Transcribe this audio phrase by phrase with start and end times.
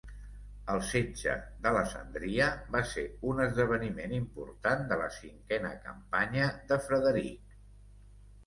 [0.75, 1.33] El setge
[1.65, 3.03] d'Alessandria va ser
[3.33, 7.55] un esdeveniment important de la cinquena campanya de Frederic.